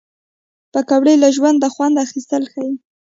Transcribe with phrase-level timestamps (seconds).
[0.71, 2.71] پکورې له ژونده خوند اخیستل ښيي